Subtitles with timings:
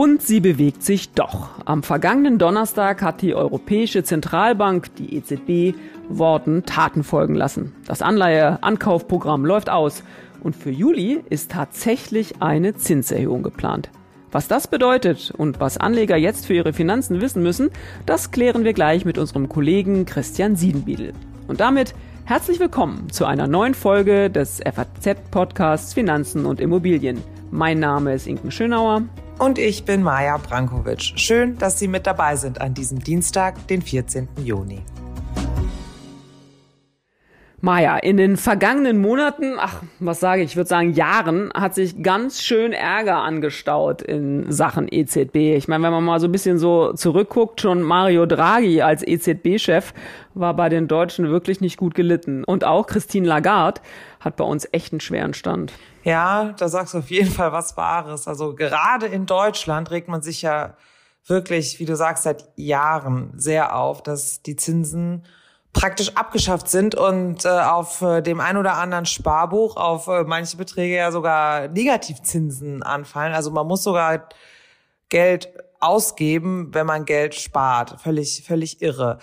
[0.00, 1.50] Und sie bewegt sich doch.
[1.66, 5.76] Am vergangenen Donnerstag hat die Europäische Zentralbank, die EZB,
[6.08, 7.74] Worten Taten folgen lassen.
[7.86, 10.02] Das Anleihe-Ankaufprogramm läuft aus.
[10.42, 13.90] Und für Juli ist tatsächlich eine Zinserhöhung geplant.
[14.32, 17.68] Was das bedeutet und was Anleger jetzt für ihre Finanzen wissen müssen,
[18.06, 21.12] das klären wir gleich mit unserem Kollegen Christian Siedenbiedel.
[21.46, 21.94] Und damit
[22.24, 27.18] herzlich willkommen zu einer neuen Folge des FAZ-Podcasts Finanzen und Immobilien.
[27.50, 29.02] Mein Name ist Inken Schönauer.
[29.40, 31.14] Und ich bin Maja Brankovic.
[31.16, 34.28] Schön, dass Sie mit dabei sind an diesem Dienstag, den 14.
[34.36, 34.82] Juni.
[37.62, 42.02] Maja, in den vergangenen Monaten, ach, was sage ich, ich würde sagen Jahren, hat sich
[42.02, 45.56] ganz schön Ärger angestaut in Sachen EZB.
[45.56, 49.92] Ich meine, wenn man mal so ein bisschen so zurückguckt, schon Mario Draghi als EZB-Chef
[50.32, 52.44] war bei den Deutschen wirklich nicht gut gelitten.
[52.44, 53.82] Und auch Christine Lagarde
[54.20, 55.74] hat bei uns echt einen schweren Stand.
[56.02, 58.26] Ja, da sagst du auf jeden Fall was Wahres.
[58.26, 60.76] Also gerade in Deutschland regt man sich ja
[61.26, 65.24] wirklich, wie du sagst, seit Jahren sehr auf, dass die Zinsen
[65.72, 70.56] praktisch abgeschafft sind und äh, auf äh, dem ein oder anderen Sparbuch auf äh, manche
[70.56, 73.32] Beträge ja sogar Negativzinsen anfallen.
[73.32, 74.28] Also man muss sogar
[75.08, 78.00] Geld ausgeben, wenn man Geld spart.
[78.00, 79.18] Völlig, völlig irre.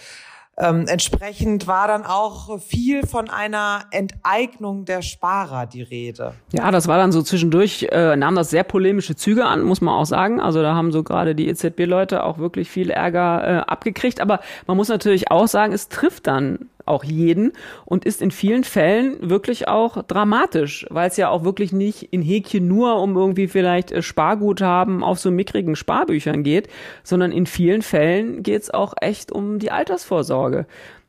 [0.60, 6.34] Ähm, entsprechend war dann auch viel von einer Enteignung der Sparer die Rede.
[6.52, 9.94] Ja, das war dann so zwischendurch, äh, nahm das sehr polemische Züge an, muss man
[9.94, 10.42] auch sagen.
[10.42, 14.20] Also da haben so gerade die EZB-Leute auch wirklich viel Ärger äh, abgekriegt.
[14.20, 17.54] Aber man muss natürlich auch sagen, es trifft dann auch jeden
[17.86, 22.22] und ist in vielen Fällen wirklich auch dramatisch, weil es ja auch wirklich nicht in
[22.22, 26.68] Häkchen nur um irgendwie vielleicht äh, Sparguthaben auf so mickrigen Sparbüchern geht,
[27.04, 30.66] sondern in vielen Fällen geht es auch echt um die Altersvorsorge.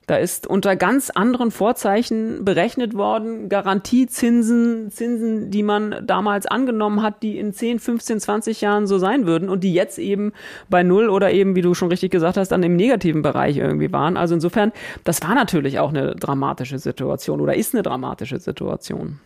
[0.09, 7.23] Da ist unter ganz anderen Vorzeichen berechnet worden, Garantiezinsen, Zinsen, die man damals angenommen hat,
[7.23, 10.33] die in 10, 15, 20 Jahren so sein würden und die jetzt eben
[10.71, 13.93] bei Null oder eben, wie du schon richtig gesagt hast, dann im negativen Bereich irgendwie
[13.93, 14.17] waren.
[14.17, 14.73] Also insofern,
[15.05, 19.21] das war natürlich auch eine dramatische Situation oder ist eine dramatische Situation.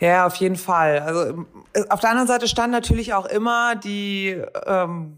[0.00, 0.98] Ja, auf jeden Fall.
[0.98, 1.46] Also
[1.88, 5.16] auf der anderen Seite stand natürlich auch immer die ähm,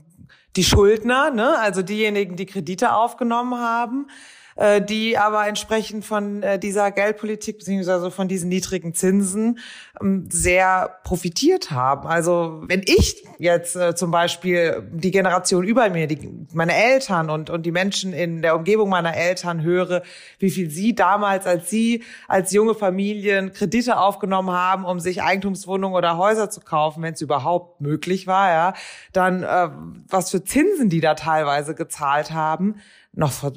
[0.54, 1.58] die Schuldner, ne?
[1.58, 4.06] also diejenigen, die Kredite aufgenommen haben.
[4.56, 9.58] Äh, die aber entsprechend von äh, dieser Geldpolitik beziehungsweise von diesen niedrigen Zinsen
[10.00, 12.08] ähm, sehr profitiert haben.
[12.08, 17.50] Also wenn ich jetzt äh, zum Beispiel die Generation über mir, die, meine Eltern und,
[17.50, 20.02] und die Menschen in der Umgebung meiner Eltern höre,
[20.38, 25.94] wie viel sie damals, als sie als junge Familien Kredite aufgenommen haben, um sich Eigentumswohnungen
[25.94, 28.74] oder Häuser zu kaufen, wenn es überhaupt möglich war, ja,
[29.12, 29.68] dann äh,
[30.08, 32.76] was für Zinsen die da teilweise gezahlt haben,
[33.12, 33.52] noch vor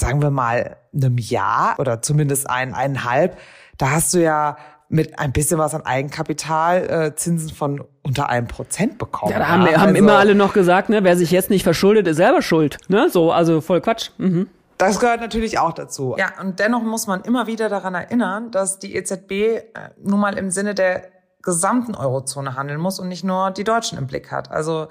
[0.00, 3.38] sagen wir mal, einem Jahr oder zumindest ein, eineinhalb,
[3.78, 4.56] da hast du ja
[4.88, 9.32] mit ein bisschen was an Eigenkapital äh, Zinsen von unter einem Prozent bekommen.
[9.32, 11.64] Ja, da haben, ja, haben also, immer alle noch gesagt, ne, wer sich jetzt nicht
[11.64, 12.78] verschuldet, ist selber schuld.
[12.88, 13.08] Ne?
[13.10, 14.10] So, also voll Quatsch.
[14.18, 14.48] Mhm.
[14.78, 16.16] Das gehört natürlich auch dazu.
[16.18, 19.62] Ja, und dennoch muss man immer wieder daran erinnern, dass die EZB äh,
[20.02, 21.04] nun mal im Sinne der
[21.42, 24.50] gesamten Eurozone handeln muss und nicht nur die Deutschen im Blick hat.
[24.50, 24.88] Also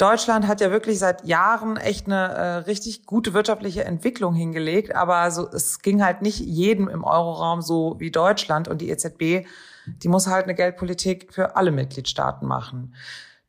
[0.00, 5.16] Deutschland hat ja wirklich seit Jahren echt eine äh, richtig gute wirtschaftliche Entwicklung hingelegt, aber
[5.16, 9.46] also es ging halt nicht jedem im Euroraum so wie Deutschland und die EZB,
[9.86, 12.94] die muss halt eine Geldpolitik für alle Mitgliedstaaten machen.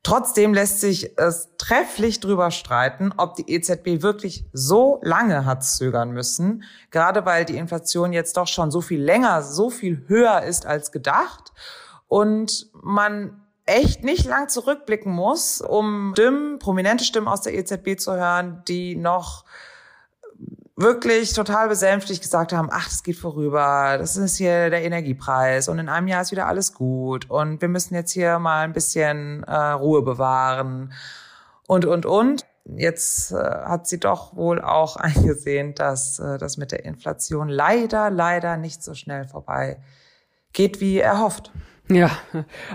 [0.04, 6.12] Trotzdem lässt sich es trefflich drüber streiten, ob die EZB wirklich so lange hat zögern
[6.12, 10.66] müssen, gerade weil die Inflation jetzt doch schon so viel länger, so viel höher ist
[10.66, 11.54] als gedacht
[12.08, 13.41] und man
[13.72, 18.96] echt nicht lang zurückblicken muss, um Stimmen, prominente Stimmen aus der EZB zu hören, die
[18.96, 19.46] noch
[20.76, 25.80] wirklich total besänftigt gesagt haben, ach, das geht vorüber, das ist hier der Energiepreis und
[25.80, 29.44] in einem Jahr ist wieder alles gut und wir müssen jetzt hier mal ein bisschen
[29.44, 30.94] äh, Ruhe bewahren
[31.68, 32.46] und, und, und.
[32.66, 38.10] Jetzt äh, hat sie doch wohl auch eingesehen, dass äh, das mit der Inflation leider,
[38.10, 39.80] leider nicht so schnell vorbei
[40.54, 41.52] geht, wie erhofft.
[41.94, 42.10] Ja,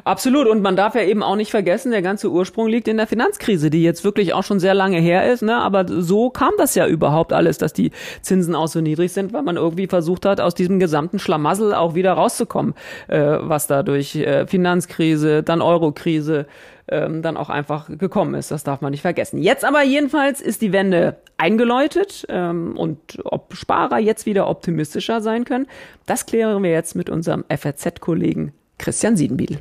[0.04, 0.46] absolut.
[0.46, 3.70] Und man darf ja eben auch nicht vergessen, der ganze Ursprung liegt in der Finanzkrise,
[3.70, 5.42] die jetzt wirklich auch schon sehr lange her ist.
[5.42, 5.56] Ne?
[5.56, 9.42] Aber so kam das ja überhaupt alles, dass die Zinsen auch so niedrig sind, weil
[9.42, 12.74] man irgendwie versucht hat, aus diesem gesamten Schlamassel auch wieder rauszukommen,
[13.08, 16.46] äh, was da durch äh, Finanzkrise, dann Eurokrise,
[16.88, 18.50] ähm, dann auch einfach gekommen ist.
[18.50, 19.40] Das darf man nicht vergessen.
[19.40, 25.44] Jetzt aber jedenfalls ist die Wende eingeläutet ähm, und ob Sparer jetzt wieder optimistischer sein
[25.44, 25.66] können,
[26.04, 29.60] das klären wir jetzt mit unserem FRZ-Kollegen Christian Siedenbiedl.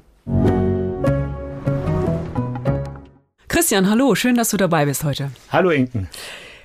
[3.48, 5.32] Christian, hallo, schön, dass du dabei bist heute.
[5.50, 6.10] Hallo Inken.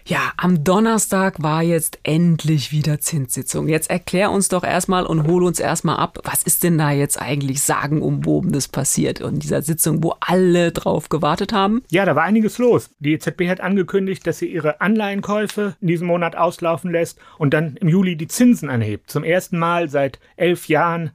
[0.06, 3.69] Ja, am Donnerstag war jetzt endlich wieder Zinssitzung.
[3.69, 7.23] Jetzt erklär uns doch erstmal und hol uns erstmal ab, was ist denn da jetzt
[7.23, 11.82] eigentlich sagenumwobenes passiert in dieser Sitzung, wo alle drauf gewartet haben?
[11.91, 12.91] Ja, da war einiges los.
[12.99, 17.76] Die EZB hat angekündigt, dass sie ihre Anleihenkäufe in diesem Monat auslaufen lässt und dann
[17.76, 19.11] im Juli die Zinsen anhebt.
[19.11, 21.12] Zum ersten Mal seit elf Jahren.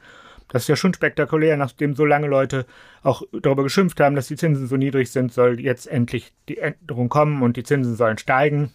[0.49, 2.65] Das ist ja schon spektakulär, nachdem so lange Leute
[3.03, 7.09] auch darüber geschimpft haben, dass die Zinsen so niedrig sind, soll jetzt endlich die Änderung
[7.09, 8.71] kommen und die Zinsen sollen steigen.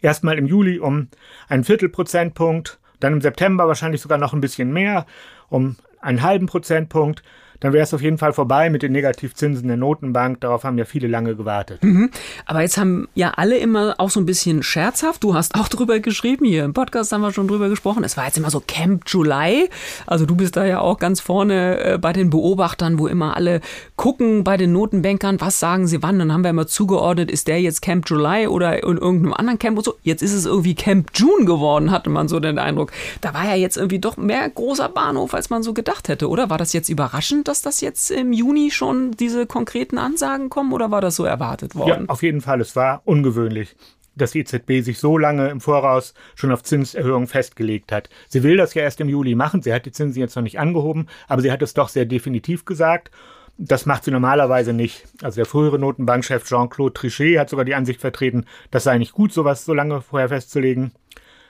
[0.00, 1.08] Erstmal im Juli um
[1.48, 5.06] einen Viertelprozentpunkt, dann im September wahrscheinlich sogar noch ein bisschen mehr,
[5.48, 7.22] um einen halben Prozentpunkt
[7.60, 10.40] dann wäre es auf jeden Fall vorbei mit den Negativzinsen der Notenbank.
[10.40, 11.82] Darauf haben ja viele lange gewartet.
[11.82, 12.10] Mhm.
[12.44, 15.24] Aber jetzt haben ja alle immer auch so ein bisschen scherzhaft.
[15.24, 18.04] Du hast auch drüber geschrieben, hier im Podcast haben wir schon drüber gesprochen.
[18.04, 19.68] Es war jetzt immer so Camp July.
[20.06, 23.60] Also du bist da ja auch ganz vorne äh, bei den Beobachtern, wo immer alle
[23.96, 26.18] gucken bei den Notenbankern, was sagen sie wann.
[26.18, 29.78] Dann haben wir immer zugeordnet, ist der jetzt Camp July oder in irgendeinem anderen Camp
[29.78, 29.94] und so.
[30.02, 32.92] Jetzt ist es irgendwie Camp June geworden, hatte man so den Eindruck.
[33.20, 36.50] Da war ja jetzt irgendwie doch mehr großer Bahnhof, als man so gedacht hätte, oder?
[36.50, 37.45] War das jetzt überraschend?
[37.48, 41.74] Dass das jetzt im Juni schon diese konkreten Ansagen kommen oder war das so erwartet
[41.74, 42.04] worden?
[42.04, 42.60] Ja, auf jeden Fall.
[42.60, 43.76] Es war ungewöhnlich
[44.16, 48.08] dass die EZB sich so lange im Voraus schon auf Zinserhöhungen festgelegt hat.
[48.28, 49.62] Sie will das ja erst im Juli machen.
[49.62, 52.64] Sie hat die Zinsen jetzt noch nicht angehoben, aber sie hat es doch sehr definitiv
[52.64, 53.10] gesagt.
[53.58, 55.04] Das macht sie normalerweise nicht.
[55.22, 59.32] Also der frühere Notenbankchef Jean-Claude Trichet hat sogar die Ansicht vertreten, das sei nicht gut,
[59.32, 60.92] sowas so lange vorher festzulegen.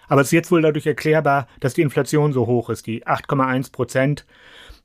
[0.09, 3.73] Aber es ist jetzt wohl dadurch erklärbar, dass die Inflation so hoch ist, die 8,1
[3.73, 4.25] Prozent.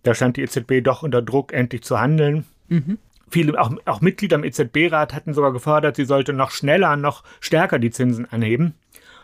[0.04, 2.46] Da stand die EZB doch unter Druck, endlich zu handeln.
[2.68, 2.98] Mhm.
[3.30, 7.80] Viele, auch, auch Mitglieder im EZB-Rat hatten sogar gefordert, sie sollte noch schneller, noch stärker
[7.80, 8.74] die Zinsen anheben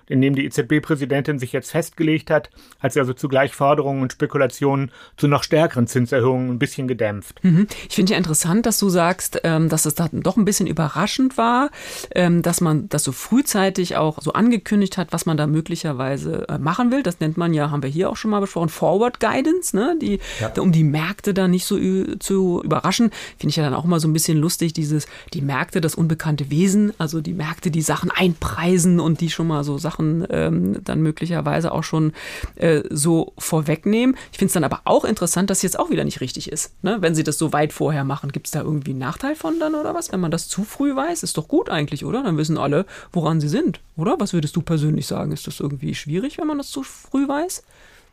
[0.07, 2.50] in dem die EZB-Präsidentin sich jetzt festgelegt hat,
[2.80, 7.44] hat sie also zugleich Forderungen und Spekulationen zu noch stärkeren Zinserhöhungen ein bisschen gedämpft.
[7.44, 7.68] Mhm.
[7.89, 11.38] Ich finde ja interessant, dass du sagst, ähm, dass es da doch ein bisschen überraschend
[11.38, 11.69] war,
[12.15, 16.57] ähm, dass man das so frühzeitig auch so angekündigt hat, was man da möglicherweise äh,
[16.57, 17.03] machen will.
[17.03, 19.98] Das nennt man ja, haben wir hier auch schon mal besprochen, Forward Guidance, ne?
[20.01, 20.51] die, ja.
[20.62, 21.77] um die Märkte da nicht so
[22.19, 23.12] zu überraschen.
[23.38, 26.50] Finde ich ja dann auch immer so ein bisschen lustig, dieses, die Märkte, das unbekannte
[26.50, 30.83] Wesen, also die Märkte, die Sachen einpreisen und die schon mal so Sachen Sachen ähm,
[30.83, 32.13] dann möglicherweise auch schon
[32.55, 34.15] äh, so vorwegnehmen.
[34.31, 36.71] Ich finde es dann aber auch interessant, dass jetzt auch wieder nicht richtig ist.
[36.83, 36.97] Ne?
[37.01, 39.75] Wenn sie das so weit vorher machen, gibt es da irgendwie einen Nachteil von dann
[39.75, 40.11] oder was?
[40.11, 42.23] Wenn man das zu früh weiß, ist doch gut eigentlich, oder?
[42.23, 44.15] Dann wissen alle, woran sie sind, oder?
[44.19, 45.31] Was würdest du persönlich sagen?
[45.31, 47.63] Ist das irgendwie schwierig, wenn man das zu früh weiß?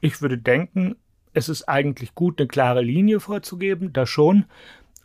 [0.00, 0.96] Ich würde denken,
[1.32, 4.44] es ist eigentlich gut, eine klare Linie vorzugeben, da schon.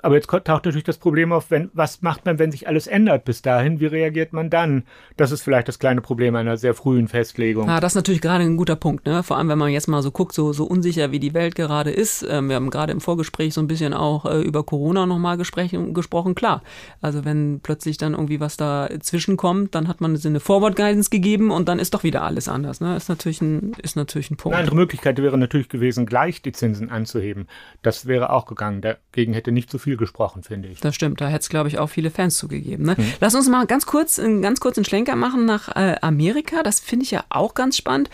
[0.01, 3.25] Aber jetzt taucht natürlich das Problem auf, wenn, was macht man, wenn sich alles ändert
[3.25, 3.79] bis dahin?
[3.79, 4.83] Wie reagiert man dann?
[5.17, 7.67] Das ist vielleicht das kleine Problem einer sehr frühen Festlegung.
[7.67, 9.23] Ja, das ist natürlich gerade ein guter Punkt, ne?
[9.23, 11.91] Vor allem, wenn man jetzt mal so guckt, so, so unsicher wie die Welt gerade
[11.91, 12.25] ist.
[12.29, 16.35] Ähm, wir haben gerade im Vorgespräch so ein bisschen auch äh, über Corona nochmal gesprochen.
[16.35, 16.63] Klar,
[17.01, 21.51] also wenn plötzlich dann irgendwie was da zwischenkommt, dann hat man eine Forward Guidance gegeben
[21.51, 22.95] und dann ist doch wieder alles anders, ne?
[22.95, 24.55] Ist natürlich ein, ist natürlich ein Punkt.
[24.55, 27.47] Eine andere Möglichkeit wäre natürlich gewesen, gleich die Zinsen anzuheben.
[27.81, 28.81] Das wäre auch gegangen.
[28.81, 30.80] Dagegen hätte nicht so viel viel gesprochen, finde ich.
[30.81, 32.86] Das stimmt, da hätte es, glaube ich, auch viele Fans zugegeben.
[32.86, 32.95] Ne?
[32.95, 33.06] Hm.
[33.19, 36.62] Lass uns mal ganz kurz, einen ganz kurzen Schlenker machen nach äh, Amerika.
[36.62, 38.09] Das finde ich ja auch ganz spannend.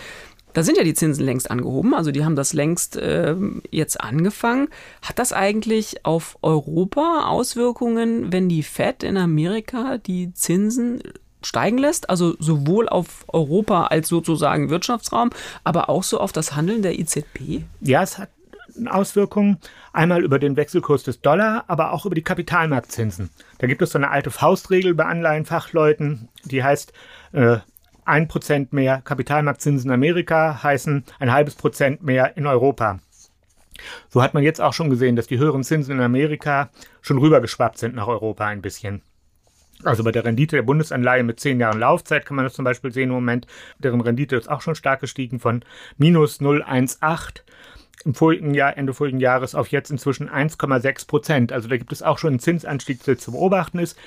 [0.53, 3.35] Da sind ja die Zinsen längst angehoben, also die haben das längst äh,
[3.71, 4.69] jetzt angefangen.
[5.01, 11.03] Hat das eigentlich auf Europa Auswirkungen, wenn die Fed in Amerika die Zinsen
[11.41, 15.31] steigen lässt, also sowohl auf Europa als sozusagen Wirtschaftsraum,
[15.65, 17.63] aber auch so auf das Handeln der EZB?
[17.81, 18.29] Ja, es hat
[18.87, 19.57] Auswirkungen.
[19.93, 23.29] Einmal über den Wechselkurs des Dollar, aber auch über die Kapitalmarktzinsen.
[23.57, 26.93] Da gibt es so eine alte Faustregel bei Anleihenfachleuten, die heißt,
[27.33, 27.57] äh,
[28.05, 32.99] ein Prozent mehr Kapitalmarktzinsen in Amerika heißen ein halbes Prozent mehr in Europa.
[34.09, 36.69] So hat man jetzt auch schon gesehen, dass die höheren Zinsen in Amerika
[37.01, 39.01] schon rübergeschwappt sind nach Europa ein bisschen.
[39.83, 42.91] Also bei der Rendite der Bundesanleihe mit zehn Jahren Laufzeit kann man das zum Beispiel
[42.91, 43.45] sehen im Moment.
[43.79, 45.65] Deren Rendite ist auch schon stark gestiegen von
[45.97, 47.41] minus 0,18
[48.05, 51.51] im vorigen Jahr, Ende vorigen Jahres auf jetzt inzwischen 1,6 Prozent.
[51.51, 53.97] Also da gibt es auch schon einen Zinsanstieg, der zu beobachten ist.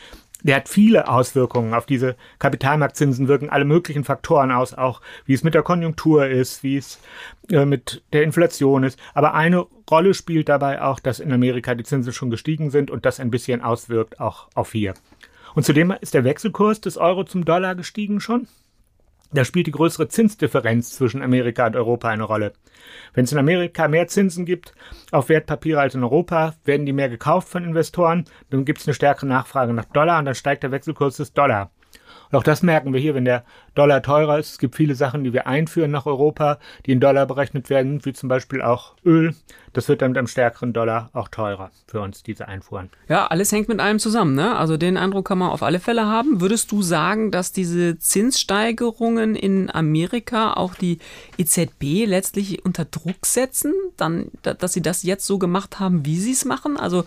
[0.44, 5.42] Der hat viele Auswirkungen auf diese Kapitalmarktzinsen, wirken alle möglichen Faktoren aus, auch wie es
[5.42, 7.00] mit der Konjunktur ist, wie es
[7.50, 9.00] äh, mit der Inflation ist.
[9.14, 13.04] Aber eine Rolle spielt dabei auch, dass in Amerika die Zinsen schon gestiegen sind und
[13.04, 14.94] das ein bisschen auswirkt auch auf hier.
[15.54, 18.46] Und zudem ist der Wechselkurs des Euro zum Dollar gestiegen schon.
[19.30, 22.54] Da spielt die größere Zinsdifferenz zwischen Amerika und Europa eine Rolle.
[23.12, 24.74] Wenn es in Amerika mehr Zinsen gibt
[25.10, 28.94] auf Wertpapiere als in Europa, werden die mehr gekauft von Investoren, dann gibt es eine
[28.94, 31.70] stärkere Nachfrage nach Dollar und dann steigt der Wechselkurs des Dollar.
[32.30, 33.44] Und auch das merken wir hier, wenn der
[33.74, 34.52] Dollar teurer ist.
[34.52, 38.12] Es gibt viele Sachen, die wir einführen nach Europa, die in Dollar berechnet werden, wie
[38.12, 39.34] zum Beispiel auch Öl.
[39.72, 42.90] Das wird dann mit einem stärkeren Dollar auch teurer für uns, diese Einfuhren.
[43.08, 44.34] Ja, alles hängt mit allem zusammen.
[44.34, 44.56] Ne?
[44.56, 46.40] Also den Eindruck kann man auf alle Fälle haben.
[46.40, 50.98] Würdest du sagen, dass diese Zinssteigerungen in Amerika auch die
[51.36, 56.32] EZB letztlich unter Druck setzen, dann, dass sie das jetzt so gemacht haben, wie sie
[56.32, 56.76] es machen?
[56.76, 57.04] Also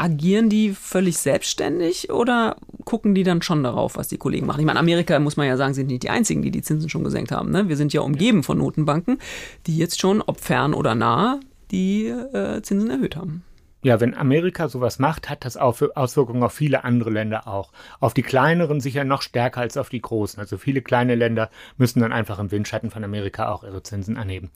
[0.00, 4.60] agieren die völlig selbstständig oder gucken die dann schon darauf, was die Kollegen machen?
[4.60, 7.04] Ich meine, Amerika, muss man ja sagen, sind nicht die einzigen, die die Zinsen schon
[7.04, 7.50] gesenkt haben.
[7.50, 7.68] Ne?
[7.68, 9.18] Wir sind ja umgeben von Notenbanken,
[9.66, 11.38] die jetzt schon, ob fern oder nah,
[11.70, 13.44] die äh, Zinsen erhöht haben.
[13.82, 17.72] Ja, wenn Amerika sowas macht, hat das Auswirkungen auf viele andere Länder auch.
[17.98, 20.38] Auf die kleineren sicher noch stärker als auf die großen.
[20.38, 24.50] Also viele kleine Länder müssen dann einfach im Windschatten von Amerika auch ihre Zinsen anheben.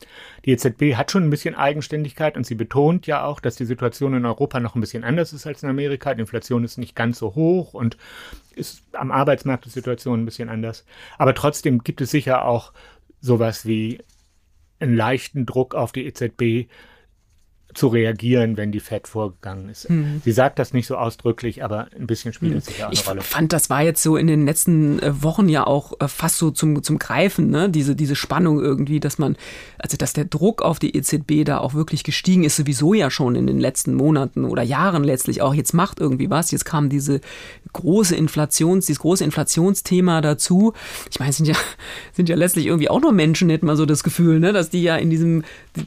[0.44, 4.12] Die EZB hat schon ein bisschen Eigenständigkeit und sie betont ja auch, dass die Situation
[4.12, 6.14] in Europa noch ein bisschen anders ist als in Amerika.
[6.14, 7.96] Die Inflation ist nicht ganz so hoch und
[8.54, 10.84] ist am Arbeitsmarkt die Situation ein bisschen anders.
[11.16, 12.72] Aber trotzdem gibt es sicher auch
[13.22, 14.00] sowas wie
[14.80, 16.68] einen leichten Druck auf die EZB,
[17.74, 19.90] zu reagieren, wenn die Fed vorgegangen ist.
[19.90, 20.22] Mhm.
[20.24, 23.06] Sie sagt das nicht so ausdrücklich, aber ein bisschen spielt es sicher auch eine ich
[23.06, 23.20] Rolle.
[23.20, 26.38] Ich fand, das war jetzt so in den letzten äh, Wochen ja auch äh, fast
[26.38, 27.68] so zum, zum Greifen, ne?
[27.68, 29.36] diese, diese Spannung irgendwie, dass man,
[29.78, 33.34] also dass der Druck auf die EZB da auch wirklich gestiegen ist, sowieso ja schon
[33.34, 35.54] in den letzten Monaten oder Jahren letztlich auch.
[35.54, 36.50] Jetzt macht irgendwie was.
[36.50, 37.20] Jetzt kam diese
[37.72, 40.72] große Inflations, dieses große Inflationsthema dazu.
[41.10, 41.56] Ich meine, es sind ja,
[42.12, 44.52] sind ja letztlich irgendwie auch nur Menschen, hätte man so das Gefühl, ne?
[44.52, 45.44] dass die ja in diesem,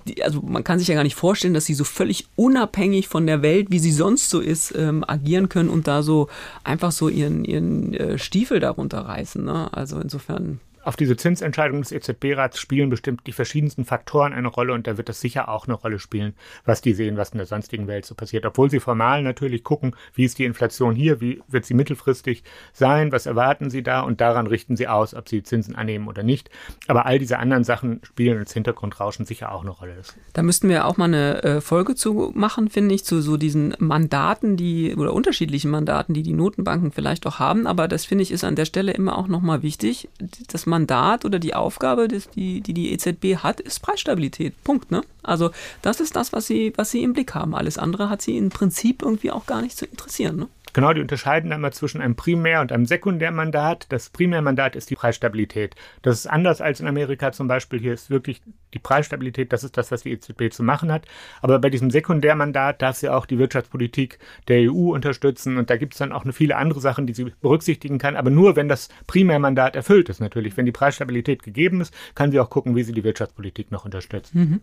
[0.08, 3.26] die, also man kann sich ja gar nicht vorstellen, dass sie so völlig unabhängig von
[3.26, 6.28] der Welt, wie sie sonst so ist, ähm, agieren können und da so
[6.64, 9.44] einfach so ihren, ihren äh, Stiefel darunter reißen.
[9.44, 9.72] Ne?
[9.72, 14.88] Also insofern auf diese Zinsentscheidung des EZB-Rats spielen bestimmt die verschiedensten Faktoren eine Rolle und
[14.88, 17.88] da wird das sicher auch eine Rolle spielen, was die sehen, was in der sonstigen
[17.88, 18.46] Welt so passiert.
[18.46, 23.12] Obwohl sie formal natürlich gucken, wie ist die Inflation hier, wie wird sie mittelfristig sein,
[23.12, 26.50] was erwarten sie da und daran richten sie aus, ob sie Zinsen annehmen oder nicht.
[26.88, 29.98] Aber all diese anderen Sachen spielen ins Hintergrundrauschen sicher auch eine Rolle.
[30.32, 33.75] Da müssten wir auch mal eine äh, Folge zu machen, finde ich, zu so diesen
[33.79, 37.67] Mandaten, die oder unterschiedlichen Mandaten, die die Notenbanken vielleicht auch haben.
[37.67, 40.08] Aber das finde ich ist an der Stelle immer auch nochmal wichtig,
[40.48, 44.54] dass man Mandat oder die Aufgabe, die die, die EZB hat, ist Preisstabilität.
[44.64, 44.92] Punkt.
[44.92, 45.02] Ne?
[45.24, 45.50] Also
[45.82, 47.56] das ist das, was sie, was sie im Blick haben.
[47.56, 50.38] Alles andere hat sie im Prinzip irgendwie auch gar nicht zu interessieren.
[50.38, 50.48] Ne?
[50.78, 53.88] Genau, die unterscheiden einmal zwischen einem Primär- und einem Sekundärmandat.
[53.90, 55.74] Das Primärmandat ist die Preisstabilität.
[56.04, 57.80] Das ist anders als in Amerika zum Beispiel.
[57.80, 58.44] Hier ist wirklich
[58.76, 61.08] die Preisstabilität, das ist das, was die EZB zu machen hat.
[61.42, 64.20] Aber bei diesem Sekundärmandat darf sie auch die Wirtschaftspolitik
[64.50, 65.58] der EU unterstützen.
[65.58, 68.16] Und da gibt es dann auch viele andere Sachen, die sie berücksichtigen kann.
[68.16, 70.58] Aber nur, wenn das Primärmandat erfüllt ist natürlich.
[70.58, 74.36] Wenn die Preisstabilität gegeben ist, kann sie auch gucken, wie sie die Wirtschaftspolitik noch unterstützt.
[74.36, 74.62] Mhm.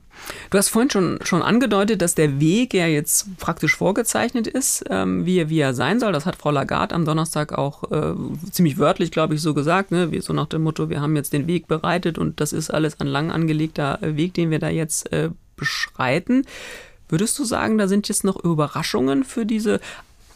[0.50, 5.26] Du hast vorhin schon, schon angedeutet, dass der Weg ja jetzt praktisch vorgezeichnet ist, ähm,
[5.26, 6.03] wie, wie er sein soll.
[6.12, 8.14] Das hat Frau Lagarde am Donnerstag auch äh,
[8.50, 9.90] ziemlich wörtlich, glaube ich, so gesagt.
[9.90, 10.10] Ne?
[10.20, 13.06] So nach dem Motto, wir haben jetzt den Weg bereitet und das ist alles ein
[13.06, 16.44] lang angelegter Weg, den wir da jetzt äh, beschreiten.
[17.08, 19.80] Würdest du sagen, da sind jetzt noch Überraschungen für diese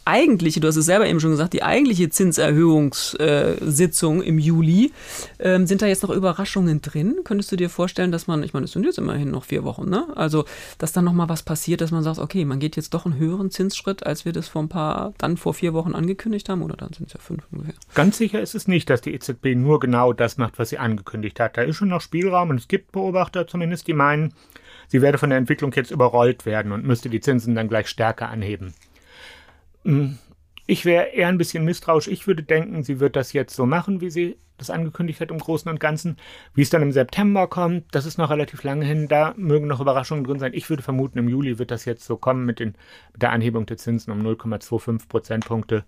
[0.09, 4.93] eigentliche, du hast es selber eben schon gesagt, die eigentliche Zinserhöhungssitzung im Juli,
[5.39, 7.17] ähm, sind da jetzt noch Überraschungen drin?
[7.25, 9.91] Könntest du dir vorstellen, dass man, ich meine, es sind jetzt immerhin noch vier Wochen,
[9.91, 10.07] ne?
[10.17, 10.47] Also,
[10.79, 13.51] dass dann nochmal was passiert, dass man sagt, okay, man geht jetzt doch einen höheren
[13.51, 16.95] Zinsschritt, als wir das vor ein paar, dann vor vier Wochen angekündigt haben, oder dann
[16.95, 17.75] sind es ja fünf ungefähr.
[17.95, 21.39] Ganz sicher ist es nicht, dass die EZB nur genau das macht, was sie angekündigt
[21.39, 21.59] hat.
[21.59, 24.33] Da ist schon noch Spielraum und es gibt Beobachter zumindest, die meinen,
[24.89, 28.31] sie werde von der Entwicklung jetzt überrollt werden und müsste die Zinsen dann gleich stärker
[28.31, 28.73] anheben.
[29.85, 30.19] Hm,
[30.67, 32.09] ich wäre eher ein bisschen misstrauisch.
[32.09, 35.39] Ich würde denken, sie wird das jetzt so machen, wie sie das angekündigt hat im
[35.39, 36.17] Großen und Ganzen.
[36.55, 39.09] Wie es dann im September kommt, das ist noch relativ lange hin.
[39.09, 40.53] Da mögen noch Überraschungen drin sein.
[40.53, 42.75] Ich würde vermuten, im Juli wird das jetzt so kommen mit, den,
[43.13, 45.85] mit der Anhebung der Zinsen um 0,25 Prozentpunkte.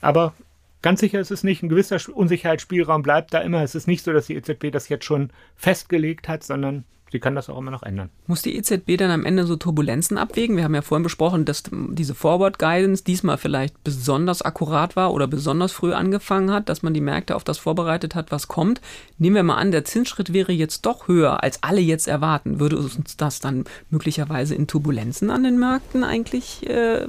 [0.00, 0.34] Aber
[0.80, 1.62] ganz sicher ist es nicht.
[1.62, 3.62] Ein gewisser Unsicherheitsspielraum bleibt da immer.
[3.62, 7.34] Es ist nicht so, dass die EZB das jetzt schon festgelegt hat, sondern Sie kann
[7.34, 8.08] das auch immer noch ändern.
[8.26, 10.56] Muss die EZB dann am Ende so Turbulenzen abwägen?
[10.56, 15.26] Wir haben ja vorhin besprochen, dass diese Forward Guidance diesmal vielleicht besonders akkurat war oder
[15.26, 18.80] besonders früh angefangen hat, dass man die Märkte auf das vorbereitet hat, was kommt.
[19.18, 22.60] Nehmen wir mal an, der Zinsschritt wäre jetzt doch höher, als alle jetzt erwarten.
[22.60, 27.06] Würde uns das dann möglicherweise in Turbulenzen an den Märkten eigentlich äh,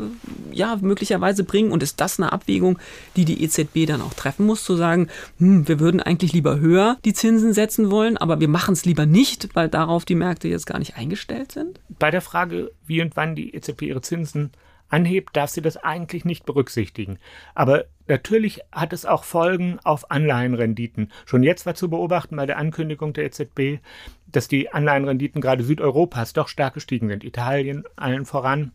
[0.51, 1.71] ja möglicherweise bringen?
[1.71, 2.77] Und ist das eine Abwägung,
[3.15, 5.07] die die EZB dann auch treffen muss, zu sagen,
[5.39, 9.05] hm, wir würden eigentlich lieber höher die Zinsen setzen wollen, aber wir machen es lieber
[9.05, 11.79] nicht, weil darauf darauf die Märkte jetzt gar nicht eingestellt sind?
[11.87, 14.51] Bei der Frage, wie und wann die EZB ihre Zinsen
[14.89, 17.19] anhebt, darf sie das eigentlich nicht berücksichtigen.
[17.53, 21.11] Aber natürlich hat es auch Folgen auf Anleihenrenditen.
[21.27, 23.83] Schon jetzt war zu beobachten bei der Ankündigung der EZB,
[24.25, 27.23] dass die Anleihenrenditen gerade Südeuropas doch stark gestiegen sind.
[27.23, 28.71] Italien allen voran,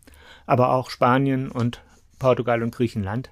[0.46, 1.82] aber auch Spanien und
[2.20, 3.30] Portugal und Griechenland.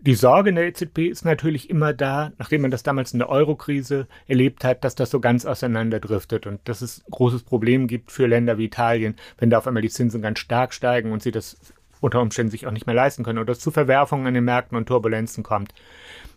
[0.00, 3.28] Die Sorge in der EZB ist natürlich immer da, nachdem man das damals in der
[3.28, 8.28] Euro-Krise erlebt hat, dass das so ganz auseinanderdriftet und dass es großes Problem gibt für
[8.28, 11.58] Länder wie Italien, wenn da auf einmal die Zinsen ganz stark steigen und sie das
[12.00, 14.78] unter Umständen sich auch nicht mehr leisten können oder es zu Verwerfungen an den Märkten
[14.78, 15.74] und Turbulenzen kommt.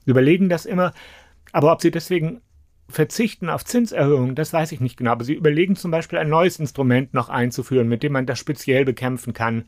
[0.05, 0.91] Überlegen das immer,
[1.51, 2.41] aber ob sie deswegen
[2.89, 5.11] verzichten auf Zinserhöhungen, das weiß ich nicht genau.
[5.11, 8.85] Aber sie überlegen zum Beispiel ein neues Instrument noch einzuführen, mit dem man das speziell
[8.85, 9.65] bekämpfen kann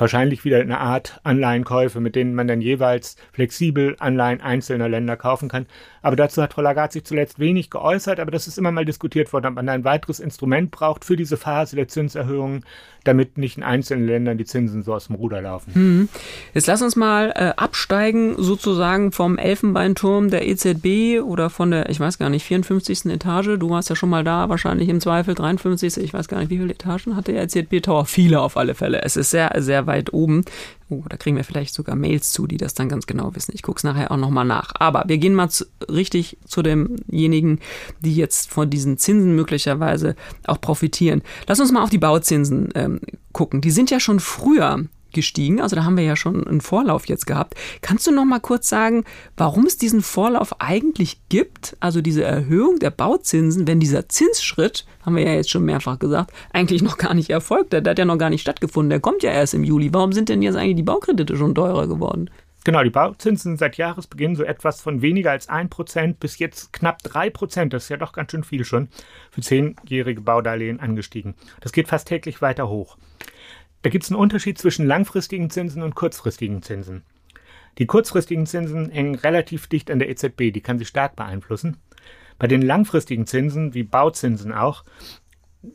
[0.00, 5.48] wahrscheinlich wieder eine Art Anleihenkäufe, mit denen man dann jeweils flexibel Anleihen einzelner Länder kaufen
[5.48, 5.66] kann.
[6.02, 9.32] Aber dazu hat Frau Lagarde sich zuletzt wenig geäußert, aber das ist immer mal diskutiert
[9.32, 12.64] worden, ob man ein weiteres Instrument braucht für diese Phase der Zinserhöhungen,
[13.04, 15.74] damit nicht in einzelnen Ländern die Zinsen so aus dem Ruder laufen.
[15.74, 16.08] Hm.
[16.54, 22.00] Jetzt lass uns mal äh, absteigen, sozusagen vom Elfenbeinturm der EZB oder von der, ich
[22.00, 23.06] weiß gar nicht, 54.
[23.06, 23.58] Etage.
[23.58, 25.98] Du warst ja schon mal da, wahrscheinlich im Zweifel 53.
[25.98, 28.06] Ich weiß gar nicht, wie viele Etagen hat der EZB-Tower?
[28.06, 29.02] Viele auf alle Fälle.
[29.02, 30.44] Es ist sehr, sehr weit oben.
[30.88, 33.52] Oh, da kriegen wir vielleicht sogar Mails zu, die das dann ganz genau wissen.
[33.54, 34.72] Ich gucke es nachher auch nochmal nach.
[34.74, 37.60] Aber wir gehen mal zu, richtig zu demjenigen,
[38.00, 40.16] die jetzt von diesen Zinsen möglicherweise
[40.46, 41.22] auch profitieren.
[41.46, 43.00] Lass uns mal auf die Bauzinsen ähm,
[43.32, 43.60] gucken.
[43.60, 45.60] Die sind ja schon früher gestiegen.
[45.60, 47.54] Also da haben wir ja schon einen Vorlauf jetzt gehabt.
[47.80, 49.04] Kannst du noch mal kurz sagen,
[49.36, 51.76] warum es diesen Vorlauf eigentlich gibt?
[51.80, 56.32] Also diese Erhöhung der Bauzinsen, wenn dieser Zinsschritt, haben wir ja jetzt schon mehrfach gesagt,
[56.52, 57.72] eigentlich noch gar nicht erfolgt.
[57.72, 58.90] Der, der hat ja noch gar nicht stattgefunden.
[58.90, 59.92] Der kommt ja erst im Juli.
[59.92, 62.30] Warum sind denn jetzt eigentlich die Baukredite schon teurer geworden?
[62.62, 67.70] Genau, die Bauzinsen seit Jahresbeginn so etwas von weniger als 1% bis jetzt knapp 3%,
[67.70, 68.88] das ist ja doch ganz schön viel schon,
[69.30, 71.34] für zehnjährige Baudarlehen angestiegen.
[71.62, 72.98] Das geht fast täglich weiter hoch.
[73.82, 77.02] Da gibt es einen Unterschied zwischen langfristigen Zinsen und kurzfristigen Zinsen.
[77.78, 81.78] Die kurzfristigen Zinsen hängen relativ dicht an der EZB, die kann sie stark beeinflussen.
[82.38, 84.84] Bei den langfristigen Zinsen, wie Bauzinsen auch,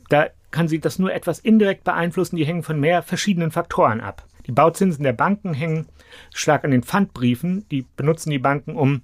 [0.08, 4.26] da kann sie das nur etwas indirekt beeinflussen, die hängen von mehr verschiedenen Faktoren ab.
[4.46, 5.86] Die Bauzinsen der Banken hängen
[6.32, 9.02] stark an den Pfandbriefen, die benutzen die Banken, um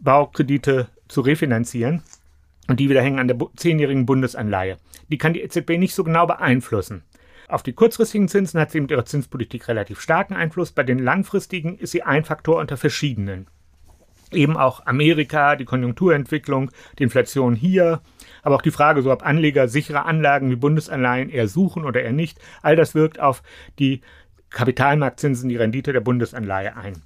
[0.00, 2.02] Baukredite zu refinanzieren.
[2.68, 4.78] Und die wieder hängen an der zehnjährigen Bundesanleihe.
[5.08, 7.02] Die kann die EZB nicht so genau beeinflussen.
[7.52, 10.72] Auf die kurzfristigen Zinsen hat sie mit ihrer Zinspolitik relativ starken Einfluss.
[10.72, 13.46] Bei den langfristigen ist sie ein Faktor unter verschiedenen.
[14.32, 18.00] Eben auch Amerika, die Konjunkturentwicklung, die Inflation hier,
[18.42, 22.14] aber auch die Frage, so ob Anleger sichere Anlagen wie Bundesanleihen eher suchen oder eher
[22.14, 22.38] nicht.
[22.62, 23.42] All das wirkt auf
[23.78, 24.00] die
[24.48, 27.02] Kapitalmarktzinsen, die Rendite der Bundesanleihe ein.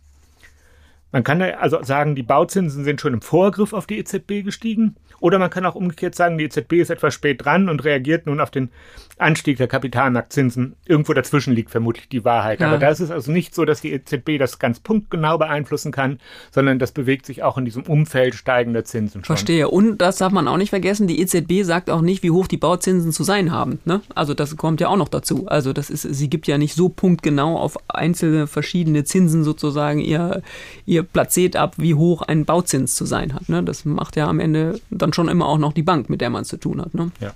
[1.13, 4.97] Man kann also sagen, die Bauzinsen sind schon im Vorgriff auf die EZB gestiegen.
[5.21, 8.41] Oder man kann auch umgekehrt sagen, die EZB ist etwas spät dran und reagiert nun
[8.41, 8.71] auf den
[9.19, 10.77] Anstieg der Kapitalmarktzinsen.
[10.85, 12.61] Irgendwo dazwischen liegt vermutlich die Wahrheit.
[12.61, 12.69] Ja.
[12.69, 16.19] Aber da ist es also nicht so, dass die EZB das ganz punktgenau beeinflussen kann,
[16.51, 19.37] sondern das bewegt sich auch in diesem Umfeld steigender Zinsen schon.
[19.37, 19.69] Verstehe.
[19.69, 22.59] Und das darf man auch nicht vergessen, die EZB sagt auch nicht, wie hoch die
[22.59, 23.79] Bauzinsen zu sein haben.
[23.87, 24.03] Ne?
[24.15, 25.47] Also das kommt ja auch noch dazu.
[25.47, 30.43] Also das ist, sie gibt ja nicht so punktgenau auf einzelne verschiedene Zinsen sozusagen ihr,
[30.85, 33.49] ihr Placet ab, wie hoch ein Bauzins zu sein hat.
[33.49, 33.63] Ne?
[33.63, 36.43] Das macht ja am Ende dann schon immer auch noch die Bank, mit der man
[36.43, 36.95] es zu tun hat.
[36.95, 37.11] Ne?
[37.21, 37.33] Ja.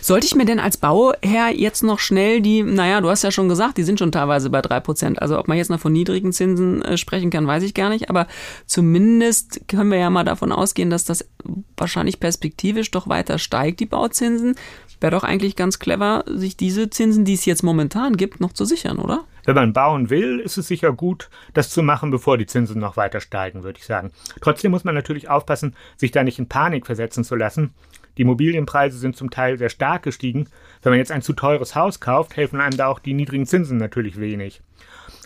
[0.00, 3.48] Sollte ich mir denn als Bauherr jetzt noch schnell die, naja, du hast ja schon
[3.48, 5.18] gesagt, die sind schon teilweise bei 3%.
[5.18, 8.10] Also ob man jetzt noch von niedrigen Zinsen äh, sprechen kann, weiß ich gar nicht.
[8.10, 8.26] Aber
[8.66, 11.28] zumindest können wir ja mal davon ausgehen, dass das
[11.76, 14.56] wahrscheinlich perspektivisch doch weiter steigt, die Bauzinsen.
[15.00, 18.64] Wäre doch eigentlich ganz clever, sich diese Zinsen, die es jetzt momentan gibt, noch zu
[18.64, 19.24] sichern, oder?
[19.44, 22.96] Wenn man bauen will, ist es sicher gut, das zu machen, bevor die Zinsen noch
[22.96, 24.12] weiter steigen, würde ich sagen.
[24.40, 27.74] Trotzdem muss man natürlich aufpassen, sich da nicht in Panik versetzen zu lassen.
[28.16, 30.48] Die Immobilienpreise sind zum Teil sehr stark gestiegen.
[30.82, 33.78] Wenn man jetzt ein zu teures Haus kauft, helfen einem da auch die niedrigen Zinsen
[33.78, 34.62] natürlich wenig.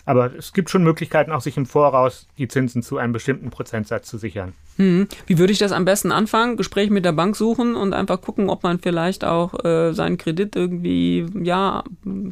[0.05, 4.07] Aber es gibt schon Möglichkeiten, auch sich im Voraus die Zinsen zu einem bestimmten Prozentsatz
[4.07, 4.53] zu sichern.
[4.77, 5.07] Hm.
[5.25, 6.57] Wie würde ich das am besten anfangen?
[6.57, 10.55] Gespräch mit der Bank suchen und einfach gucken, ob man vielleicht auch äh, seinen Kredit
[10.55, 11.83] irgendwie ja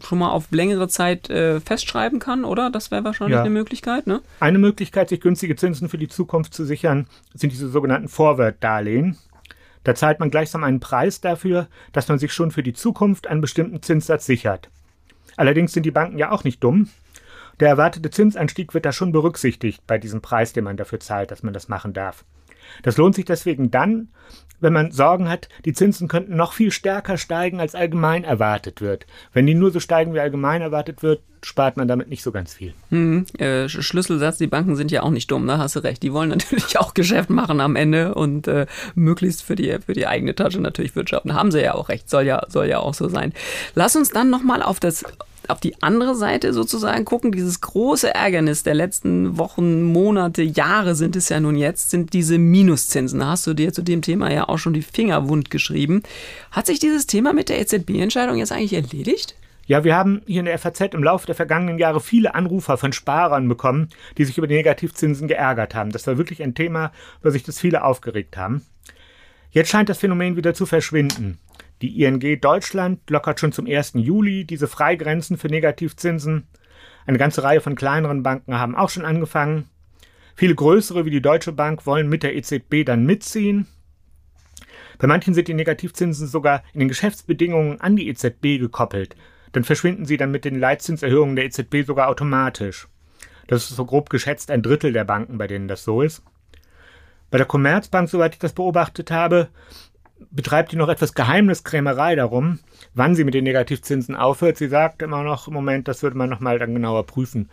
[0.03, 2.69] schon mal auf längere Zeit äh, festschreiben kann, oder?
[2.69, 3.41] Das wäre wahrscheinlich ja.
[3.41, 4.21] eine Möglichkeit, ne?
[4.39, 9.17] Eine Möglichkeit, sich günstige Zinsen für die Zukunft zu sichern, sind diese sogenannten Forward-Darlehen.
[9.83, 13.41] Da zahlt man gleichsam einen Preis dafür, dass man sich schon für die Zukunft einen
[13.41, 14.69] bestimmten Zinssatz sichert.
[15.36, 16.89] Allerdings sind die Banken ja auch nicht dumm.
[17.59, 21.43] Der erwartete Zinsanstieg wird da schon berücksichtigt bei diesem Preis, den man dafür zahlt, dass
[21.43, 22.25] man das machen darf.
[22.81, 24.09] Das lohnt sich deswegen dann,
[24.59, 29.05] wenn man Sorgen hat, die Zinsen könnten noch viel stärker steigen, als allgemein erwartet wird.
[29.33, 32.53] Wenn die nur so steigen, wie allgemein erwartet wird, spart man damit nicht so ganz
[32.53, 32.73] viel.
[32.89, 35.63] Hm, äh, Schlüsselsatz, die Banken sind ja auch nicht dumm, da ne?
[35.63, 36.01] hast du recht.
[36.01, 40.07] Die wollen natürlich auch Geschäft machen am Ende und äh, möglichst für die, für die
[40.07, 41.33] eigene Tasche natürlich wirtschaften.
[41.33, 43.33] Haben sie ja auch recht, soll ja, soll ja auch so sein.
[43.75, 45.03] Lass uns dann nochmal auf das
[45.49, 51.15] auf die andere Seite sozusagen gucken, dieses große Ärgernis der letzten Wochen, Monate, Jahre sind
[51.15, 53.19] es ja nun jetzt, sind diese Minuszinsen.
[53.19, 56.03] Da hast du dir zu dem Thema ja auch schon die Finger wund geschrieben.
[56.51, 59.36] Hat sich dieses Thema mit der EZB-Entscheidung jetzt eigentlich erledigt?
[59.65, 62.91] Ja, wir haben hier in der FAZ im Laufe der vergangenen Jahre viele Anrufer von
[62.91, 65.91] Sparern bekommen, die sich über die Negativzinsen geärgert haben.
[65.91, 68.65] Das war wirklich ein Thema, über sich das viele aufgeregt haben.
[69.51, 71.38] Jetzt scheint das Phänomen wieder zu verschwinden.
[71.83, 73.95] Die ING Deutschland lockert schon zum 1.
[73.95, 76.47] Juli diese Freigrenzen für Negativzinsen.
[77.05, 79.65] Eine ganze Reihe von kleineren Banken haben auch schon angefangen.
[80.33, 83.67] Viele größere wie die Deutsche Bank wollen mit der EZB dann mitziehen.
[84.97, 89.17] Bei manchen sind die Negativzinsen sogar in den Geschäftsbedingungen an die EZB gekoppelt.
[89.51, 92.87] Dann verschwinden sie dann mit den Leitzinserhöhungen der EZB sogar automatisch.
[93.47, 96.23] Das ist so grob geschätzt ein Drittel der Banken, bei denen das so ist.
[97.29, 99.49] Bei der Commerzbank, soweit ich das beobachtet habe,
[100.31, 102.59] betreibt die noch etwas Geheimniskrämerei darum,
[102.93, 104.57] wann sie mit den Negativzinsen aufhört.
[104.57, 107.49] Sie sagt immer noch im Moment, das würde man noch mal dann genauer prüfen.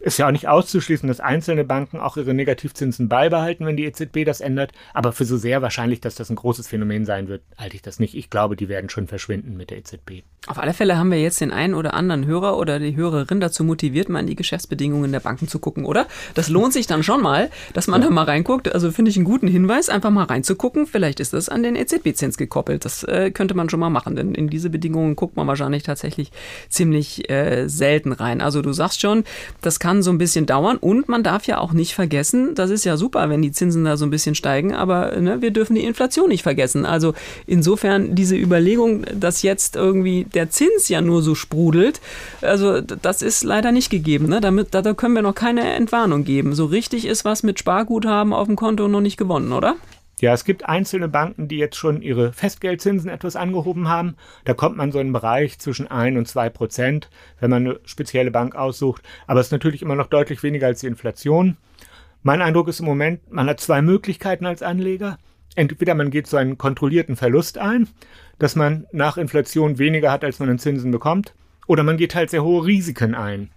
[0.00, 4.24] Ist ja auch nicht auszuschließen, dass einzelne Banken auch ihre Negativzinsen beibehalten, wenn die EZB
[4.24, 4.72] das ändert.
[4.94, 8.00] Aber für so sehr wahrscheinlich, dass das ein großes Phänomen sein wird, halte ich das
[8.00, 8.14] nicht.
[8.14, 10.22] Ich glaube, die werden schon verschwinden mit der EZB.
[10.46, 13.62] Auf alle Fälle haben wir jetzt den einen oder anderen Hörer oder die Hörerin dazu
[13.62, 16.06] motiviert, mal in die Geschäftsbedingungen der Banken zu gucken, oder?
[16.34, 18.08] Das lohnt sich dann schon mal, dass man ja.
[18.08, 18.72] da mal reinguckt.
[18.72, 20.86] Also finde ich einen guten Hinweis, einfach mal reinzugucken.
[20.86, 22.86] Vielleicht ist das an den EZB-Zins gekoppelt.
[22.86, 26.32] Das äh, könnte man schon mal machen, denn in diese Bedingungen guckt man wahrscheinlich tatsächlich
[26.70, 28.40] ziemlich äh, selten rein.
[28.40, 29.24] Also du sagst schon,
[29.60, 32.70] das kann kann so ein bisschen dauern und man darf ja auch nicht vergessen, das
[32.70, 35.74] ist ja super, wenn die Zinsen da so ein bisschen steigen, aber ne, wir dürfen
[35.74, 36.86] die Inflation nicht vergessen.
[36.86, 37.12] Also
[37.48, 42.00] insofern diese Überlegung, dass jetzt irgendwie der Zins ja nur so sprudelt,
[42.40, 44.28] also das ist leider nicht gegeben.
[44.28, 44.40] Ne?
[44.40, 46.54] Damit, da, da können wir noch keine Entwarnung geben.
[46.54, 49.74] So richtig ist was mit Sparguthaben auf dem Konto noch nicht gewonnen, oder?
[50.20, 54.16] Ja, es gibt einzelne Banken, die jetzt schon ihre Festgeldzinsen etwas angehoben haben.
[54.44, 57.08] Da kommt man so in einen Bereich zwischen ein und zwei Prozent,
[57.40, 59.02] wenn man eine spezielle Bank aussucht.
[59.26, 61.56] Aber es ist natürlich immer noch deutlich weniger als die Inflation.
[62.22, 65.18] Mein Eindruck ist im Moment, man hat zwei Möglichkeiten als Anleger.
[65.54, 67.88] Entweder man geht so einen kontrollierten Verlust ein,
[68.38, 71.34] dass man nach Inflation weniger hat, als man in Zinsen bekommt,
[71.66, 73.50] oder man geht halt sehr hohe Risiken ein.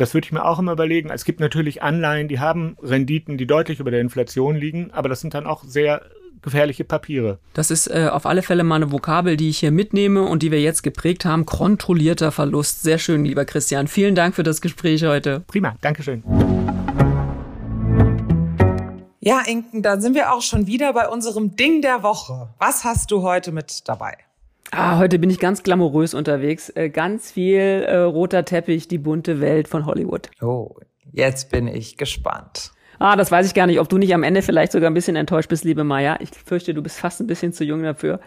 [0.00, 1.10] Das würde ich mir auch immer überlegen.
[1.10, 5.20] Es gibt natürlich Anleihen, die haben Renditen, die deutlich über der Inflation liegen, aber das
[5.20, 6.00] sind dann auch sehr
[6.40, 7.38] gefährliche Papiere.
[7.52, 10.50] Das ist äh, auf alle Fälle mal eine Vokabel, die ich hier mitnehme und die
[10.50, 11.44] wir jetzt geprägt haben.
[11.44, 12.82] Kontrollierter Verlust.
[12.82, 13.88] Sehr schön, lieber Christian.
[13.88, 15.40] Vielen Dank für das Gespräch heute.
[15.46, 16.24] Prima, Dankeschön.
[19.20, 22.48] Ja, Inken, da sind wir auch schon wieder bei unserem Ding der Woche.
[22.58, 24.16] Was hast du heute mit dabei?
[24.72, 26.70] Ah, heute bin ich ganz glamourös unterwegs.
[26.70, 30.30] Äh, ganz viel äh, roter Teppich, die bunte Welt von Hollywood.
[30.40, 30.76] Oh,
[31.12, 32.70] jetzt bin ich gespannt.
[33.00, 35.16] Ah, das weiß ich gar nicht, ob du nicht am Ende vielleicht sogar ein bisschen
[35.16, 36.18] enttäuscht bist, liebe Maya.
[36.20, 38.20] Ich fürchte, du bist fast ein bisschen zu jung dafür.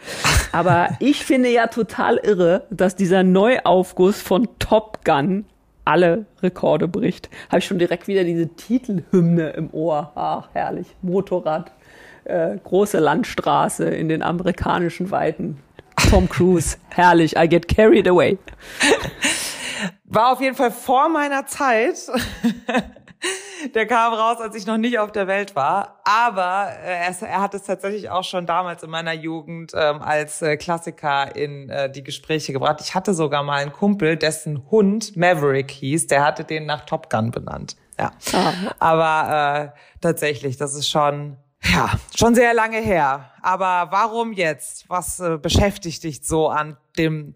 [0.51, 5.45] Aber ich finde ja total irre, dass dieser Neuaufguss von Top Gun
[5.85, 7.29] alle Rekorde bricht.
[7.49, 10.11] Habe ich schon direkt wieder diese Titelhymne im Ohr.
[10.15, 10.87] Ach, herrlich.
[11.01, 11.71] Motorrad,
[12.25, 15.59] äh, große Landstraße in den amerikanischen Weiten.
[16.09, 16.77] Tom Cruise.
[16.89, 17.35] Herrlich.
[17.35, 18.37] I get carried away.
[20.05, 21.97] War auf jeden Fall vor meiner Zeit.
[23.73, 26.01] Der kam raus, als ich noch nicht auf der Welt war.
[26.03, 30.41] Aber äh, er, er hat es tatsächlich auch schon damals in meiner Jugend ähm, als
[30.41, 32.81] äh, Klassiker in äh, die Gespräche gebracht.
[32.81, 36.07] Ich hatte sogar mal einen Kumpel, dessen Hund Maverick hieß.
[36.07, 37.77] Der hatte den nach Top Gun benannt.
[37.97, 38.11] Ja.
[38.33, 38.53] Ah.
[38.79, 41.37] Aber äh, tatsächlich, das ist schon
[41.71, 43.31] ja, schon sehr lange her.
[43.41, 44.89] Aber warum jetzt?
[44.89, 47.33] Was äh, beschäftigt dich so an dem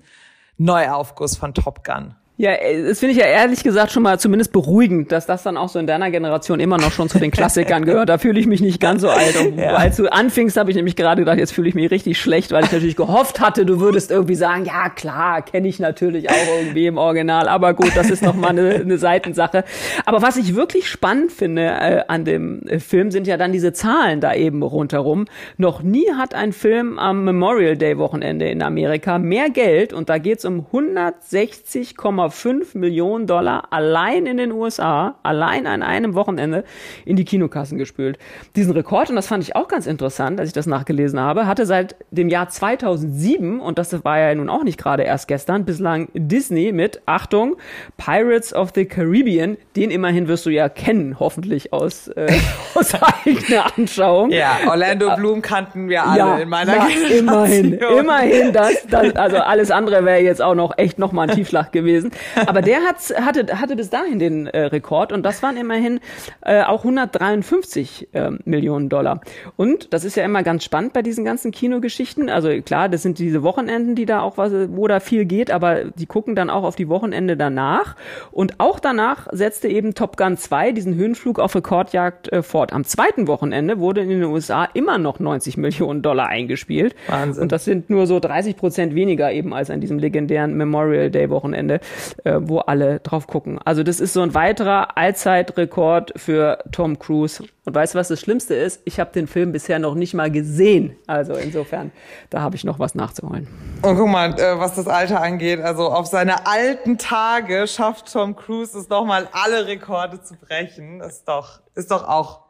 [0.58, 2.16] Neuaufguss von Top Gun?
[2.40, 5.58] Ja, äh, das finde ich ja ehrlich gesagt schon mal zumindest beruhigend, dass das dann
[5.58, 8.10] auch so in deiner Generation immer noch schon zu den Klassikern gehört.
[8.10, 9.36] Da fühle ich mich nicht ganz so alt.
[9.42, 9.74] Und ja.
[9.74, 12.64] als du anfingst, habe ich nämlich gerade gedacht, jetzt fühle ich mich richtig schlecht, weil
[12.64, 16.86] ich natürlich gehofft hatte, du würdest irgendwie sagen, ja klar, kenne ich natürlich auch irgendwie
[16.86, 17.48] im Original.
[17.48, 19.64] Aber gut, das ist noch mal eine, eine Seitensache.
[20.06, 23.74] Aber was ich wirklich spannend finde äh, an dem äh, Film sind ja dann diese
[23.74, 25.26] Zahlen da eben rundherum.
[25.58, 30.20] Noch nie hat ein Film am Memorial Day Wochenende in Amerika mehr Geld und da
[30.20, 31.98] geht es um 160,
[32.30, 36.64] 1,5 Millionen Dollar allein in den USA, allein an einem Wochenende
[37.06, 38.18] in die Kinokassen gespült.
[38.56, 41.66] Diesen Rekord, und das fand ich auch ganz interessant, als ich das nachgelesen habe, hatte
[41.66, 46.10] seit dem Jahr 2007, und das war ja nun auch nicht gerade erst gestern, bislang
[46.14, 47.58] Disney mit, Achtung,
[47.98, 52.32] Pirates of the Caribbean, den immerhin wirst du ja kennen, hoffentlich aus, äh,
[52.76, 54.32] aus eigener Anschauung.
[54.32, 57.18] Ja, Orlando Bloom kannten wir alle ja, in meiner na, Generation.
[57.18, 61.72] Immerhin, immerhin das, das, also alles andere wäre jetzt auch noch echt nochmal ein Tiefschlag
[61.72, 62.12] gewesen.
[62.48, 66.00] Aber der hat, hatte, hatte bis dahin den äh, Rekord und das waren immerhin
[66.42, 69.22] äh, auch 153 äh, Millionen Dollar.
[69.56, 72.30] Und das ist ja immer ganz spannend bei diesen ganzen Kinogeschichten.
[72.30, 75.86] Also klar, das sind diese Wochenenden, die da auch was, wo da viel geht, aber
[75.86, 77.96] die gucken dann auch auf die Wochenende danach.
[78.32, 82.74] Und auch danach setzte eben Top Gun 2 diesen Höhenflug auf Rekordjagd äh, fort.
[82.74, 86.96] Am zweiten Wochenende wurde in den USA immer noch 90 Millionen Dollar eingespielt.
[87.08, 87.44] Wahnsinn.
[87.44, 91.30] Und das sind nur so 30 Prozent weniger eben als an diesem legendären Memorial Day
[91.30, 91.80] Wochenende,
[92.24, 93.60] äh, wo alle drauf gucken.
[93.64, 97.44] Also das ist so ein weiterer Allzeitrekord für Tom Cruise.
[97.66, 98.82] Und weißt du, was das Schlimmste ist?
[98.86, 100.96] Ich habe den Film bisher noch nicht mal gesehen.
[101.08, 101.92] Also insofern,
[102.30, 103.48] da habe ich noch was nachzuholen.
[103.82, 108.36] Und guck mal, äh, was das Alter angeht, also auf seine alten Tage schafft Tom
[108.36, 111.00] Cruise es nochmal alle Rekorde zu brechen.
[111.00, 112.42] Das ist doch, ist doch auch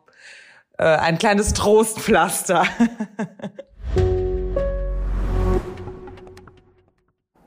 [0.77, 2.65] äh, ein kleines Trostpflaster.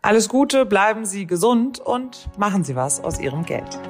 [0.00, 3.80] Alles Gute, bleiben Sie gesund und machen Sie was aus Ihrem Geld.